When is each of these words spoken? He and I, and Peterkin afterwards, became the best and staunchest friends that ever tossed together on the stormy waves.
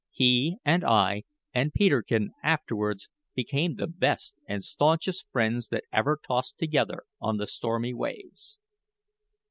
He 0.09 0.57
and 0.65 0.83
I, 0.83 1.25
and 1.53 1.71
Peterkin 1.75 2.31
afterwards, 2.41 3.07
became 3.35 3.75
the 3.75 3.85
best 3.85 4.33
and 4.47 4.65
staunchest 4.65 5.27
friends 5.31 5.67
that 5.67 5.83
ever 5.93 6.17
tossed 6.25 6.57
together 6.57 7.03
on 7.19 7.37
the 7.37 7.45
stormy 7.45 7.93
waves. 7.93 8.57